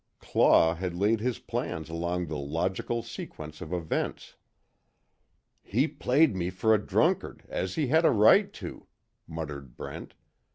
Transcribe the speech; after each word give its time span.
Claw 0.19 0.73
had 0.73 0.95
laid 0.95 1.19
his 1.19 1.37
plans 1.37 1.87
along 1.87 2.25
the 2.25 2.35
logical 2.39 3.03
sequence 3.03 3.61
of 3.61 3.71
events. 3.71 4.35
"He 5.61 5.87
played 5.87 6.35
me 6.35 6.49
for 6.49 6.73
a 6.73 6.83
drunkard, 6.83 7.45
as 7.47 7.75
he 7.75 7.85
had 7.89 8.03
a 8.03 8.09
right 8.09 8.51
to," 8.53 8.87
muttered 9.27 9.77
Brent. 9.77 10.15